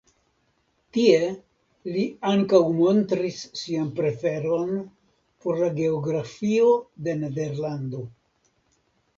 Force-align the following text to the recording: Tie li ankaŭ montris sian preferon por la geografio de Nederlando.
Tie 0.95 1.17
li 1.97 2.05
ankaŭ 2.29 2.61
montris 2.79 3.43
sian 3.61 3.91
preferon 3.99 4.73
por 5.45 5.63
la 5.65 5.71
geografio 5.81 6.75
de 7.09 7.17
Nederlando. 7.23 8.03